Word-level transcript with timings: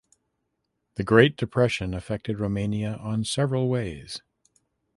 The 0.95 1.03
Great 1.03 1.37
Depression 1.37 1.93
affected 1.93 2.39
Romania 2.39 2.95
on 3.03 3.23
several 3.23 3.69
ways. 3.69 4.23